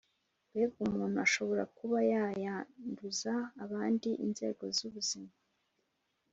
[0.49, 5.33] mbega umuntu ashobora kuba yayanduza abandi, inzego z’ ubuzima,